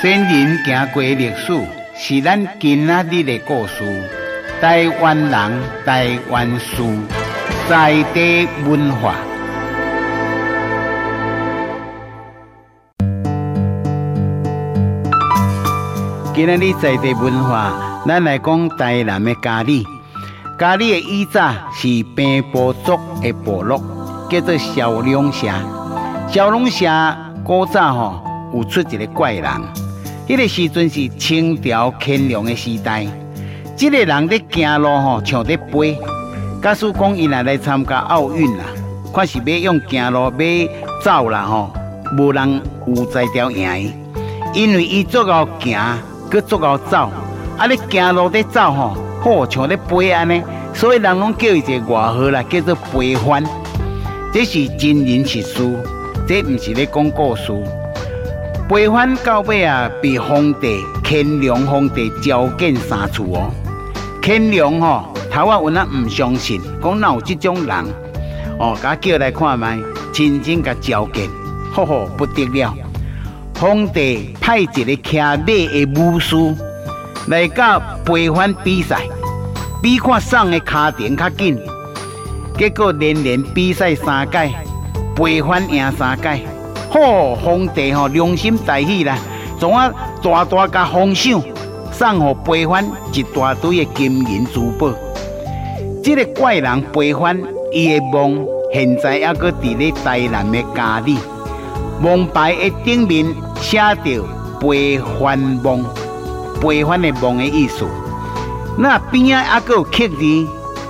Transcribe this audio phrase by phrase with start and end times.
[0.00, 1.52] 先人行过历史，
[1.96, 3.84] 是咱今仔日的故事。
[4.60, 6.82] 台湾人，台湾事，
[7.68, 9.14] 在地文化。
[16.34, 17.72] 今仔日在地文化，
[18.06, 19.84] 咱来讲台南的佳里。
[20.58, 23.80] 佳里的以早是平埔族的部落，
[24.28, 25.48] 叫做小龙社。
[26.28, 26.86] 小龙社
[27.48, 28.20] 古早吼
[28.52, 29.50] 有出一个怪人，
[30.26, 33.06] 迄个时阵是清朝乾隆的时代。
[33.74, 35.98] 这个人在行路吼像在飞。
[36.62, 38.64] 假使讲伊来来参加奥运啦，
[39.14, 40.68] 看是要用行路要
[41.02, 41.72] 走啦吼，
[42.18, 43.92] 无人有才调赢伊。
[44.52, 45.80] 因为伊足够行，
[46.30, 47.10] 佮足够走，
[47.56, 50.42] 啊你行路在走吼，吼像咧飞安尼，
[50.74, 53.42] 所以人拢叫伊一个外号啦，叫做飞番。
[54.34, 55.64] 这是真人实事。
[56.28, 57.50] 这不是咧讲故事。
[58.68, 63.50] 飞番到尾啊，被皇帝乾隆皇帝召见三处哦。
[64.20, 67.84] 乾隆吼头啊，有那唔相信，讲哪有这种人
[68.58, 71.26] 哦，甲叫来看觅，亲亲甲召见，
[71.72, 72.74] 吼吼不得了。
[73.58, 76.36] 皇帝派一个骑马的武士
[77.28, 79.00] 来甲飞番比赛，
[79.82, 81.58] 比看送的卡丁较紧，
[82.58, 84.50] 结果连连比赛三届。
[85.18, 86.46] 飞番赢三界，
[86.90, 89.18] 好，皇帝吼良心大喜啦，
[89.58, 91.42] 总啊大大甲封赏，
[91.90, 94.88] 送予飞番一大堆的金银珠宝。
[96.04, 97.36] 这个怪人飞番，
[97.72, 101.18] 伊的梦现在还搁伫咧台南的家里，
[102.00, 103.26] 梦牌的顶面
[103.60, 104.24] 写着
[104.62, 105.84] “飞番梦”，
[106.62, 107.84] 飞番的梦的意思。
[108.78, 110.46] 那边啊还搁有刻字，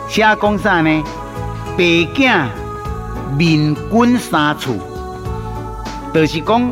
[0.07, 1.03] 写讲啥呢？
[1.79, 1.85] 白
[2.15, 2.31] 镜。
[3.37, 4.77] 民军三处，
[6.15, 6.71] 就是讲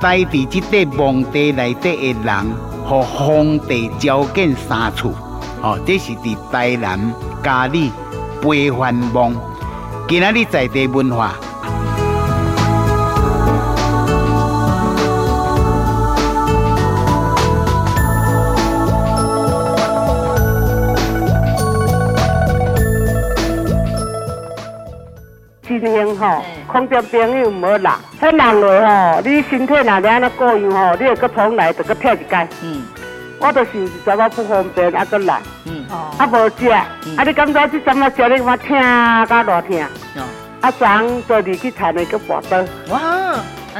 [0.00, 2.46] 在伫这个梦地内底的人，
[2.84, 5.14] 和皇帝召见三处。
[5.62, 7.00] 哦，这是伫台南
[7.42, 7.90] 嘉里
[8.42, 9.34] 飞番望，
[10.06, 11.34] 今仔日在地文化。
[25.84, 27.82] 真兴吼，空中朋友无人，
[28.18, 32.48] 迄人落吼，你身体若了安尼过样吼，你会搁重来，就搁跳一届。
[32.62, 32.82] 嗯，
[33.38, 35.40] 我就是实在不方便，还搁来。
[35.66, 36.86] 嗯，啊无食，啊
[37.26, 39.84] 你感觉这什么食你我听甲偌听。
[40.16, 40.24] 哦，
[40.62, 42.64] 啊昨去田内搁跋倒。
[42.88, 42.98] 哇，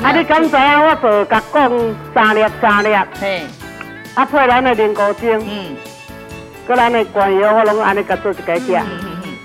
[0.02, 1.72] 啊你敢知影我做甲讲
[2.14, 2.94] 三粒三粒。
[3.18, 3.42] 嘿，
[4.14, 5.38] 啊配咱的灵菇精。
[5.40, 5.74] 嗯，
[6.68, 8.78] 搁咱的关药，我拢安尼甲做一个食。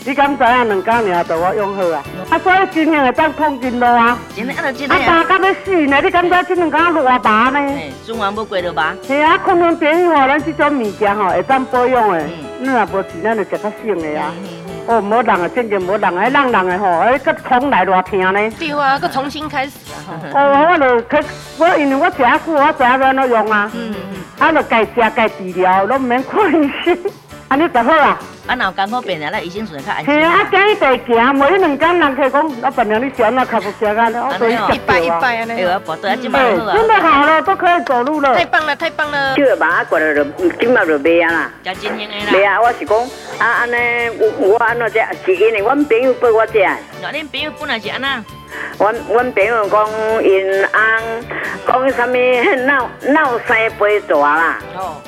[0.09, 2.03] 你敢知影两工尔，就我用好啊！
[2.31, 4.17] 啊，所以真正会当碰真路啊！
[4.35, 4.97] 真的，啊，真的啊！
[4.97, 6.01] 啊，大甲要死呢！
[6.01, 7.79] 你敢知这两工偌麻呢？
[8.07, 8.95] 中完不过了吧？
[9.05, 12.23] 是啊，可能别人吼，咱这种物件吼会当保养的，
[12.59, 14.33] 你若无钱，咱就食较省的啊！
[14.87, 18.49] 哦，无人啊，真正无人啊，让人的吼，哎，搁重来偌疼呢？
[18.57, 19.73] 对啊，搁重新开始
[20.09, 20.17] 啊！
[20.33, 21.27] 哦，我就去，
[21.59, 23.69] 我因为我食久，我知影怎用啊！
[23.75, 26.97] 嗯嗯，啊，就该食该治疗，拢毋免看医生，
[27.49, 28.19] 安尼就好啊！
[28.45, 30.13] 啊，若有艰苦病了，那医生做得较安心。
[30.13, 36.75] 是啊，今日在行，无一两天人客讲，我本来你想那卡不下啊，我都一拜一拜啊，那个跑得真慢了。
[36.75, 38.35] 真的好了，都可以走路了。
[38.35, 39.33] 太棒了，太棒了。
[39.35, 40.23] 这个马过来就
[40.59, 41.51] 今麦就卖啊啦。
[41.63, 42.31] 真新鲜的啦。
[42.31, 42.97] 卖啊，我是讲
[43.39, 43.75] 啊，安尼
[44.19, 46.53] 我我安怎食，是因为阮朋友陪我食。
[47.01, 48.23] 那恁朋友本来是安那？
[48.77, 49.89] 阮阮朋友讲
[50.23, 50.69] 因翁
[51.65, 54.59] 讲什么闹闹西北蛇啦。
[54.75, 55.01] 哦。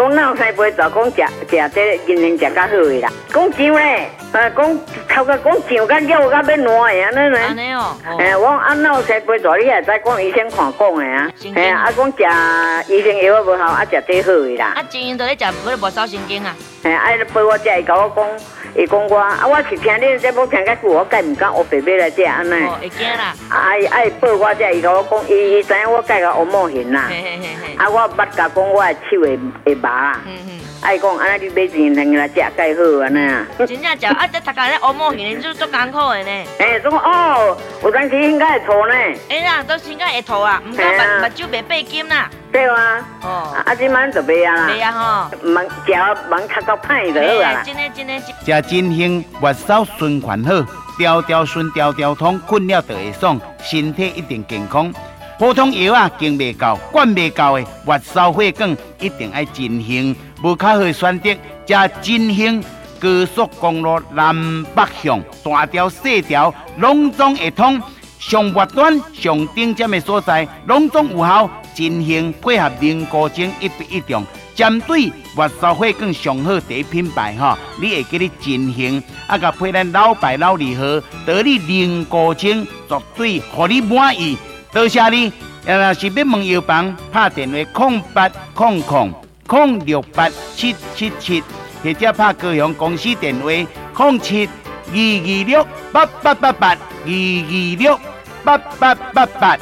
[0.00, 3.12] 讲闹西北蛇，讲食食这个银杏食较好诶啦。
[3.28, 7.38] 讲上咧，啊，讲头个讲上甲肉甲要烂诶安尼呢。
[7.38, 7.94] 安尼哦。
[8.18, 11.30] 哎，我啊闹西北蛇，你也知讲医生看讲诶啊。
[11.54, 14.72] 哎呀，啊讲食医生药无效，啊食这好的啦。
[14.76, 16.56] 啊，经营都咧食，不是无烧神经啊。
[16.82, 18.26] 哎，啊陪我食，伊甲我讲，
[18.74, 22.52] 伊讲我啊，我是听恁这部听较久，我介毋敢学白白来食安尼。
[22.66, 23.34] 哦，会惊啦。
[23.50, 27.06] 啊，伊爱陪我食，伊甲我讲，伊伊知影我介个学毛型啦。
[27.10, 27.74] 嘿嘿嘿嘿。
[27.76, 30.12] 啊，我捌甲讲我的手会会麻。
[30.26, 30.59] 嗯嗯。
[30.82, 33.46] 爱讲安尼，你买一两个来食介好安尼啊。
[33.58, 36.30] 真正食啊，这大家咧欧莫型，就足艰苦的呢。
[36.58, 38.94] 哎，总哦，有当时应该会吐呢。
[39.28, 40.90] 哎呀，都应该会吐啊，唔过目
[41.20, 42.30] 目睭袂白金啦。
[42.50, 43.06] 对啊。
[43.22, 43.54] 哦。
[43.66, 44.68] 啊，今晚就袂啊啦。
[44.70, 44.92] 袂啊
[45.30, 45.38] 吼。
[45.48, 45.92] 忙食
[46.30, 47.62] 忙较够歹就好啊。
[47.62, 48.18] 真的真的。
[48.18, 50.64] 食真香，月嫂循环好，
[50.98, 54.90] 条条顺条条通，困了就会爽，身体一定健康。
[55.38, 60.16] 普通药啊，经袂够，管袂够的，月嫂血管一定爱真兴。
[60.42, 61.30] 无较好选择，
[61.66, 62.62] 食真兴
[62.98, 67.80] 高速公路南北向大条细条拢总会通，
[68.18, 84.38] 上末端、上顶尖的所在，拢总有效，进行配合零固精一比一中，针对末梢血管上好第一品牌哈，你会给你进行啊个配咱老白老二号，得你零固精绝对让你满意。
[84.72, 85.32] 多谢你，
[85.66, 89.12] 若是要问药房，拍电话空八空空
[89.50, 91.42] 空六八七七七，
[91.82, 93.50] 或者拍高雄公司电话
[93.92, 97.98] 空七二二六八八八八二二六
[98.44, 99.58] 八八八八。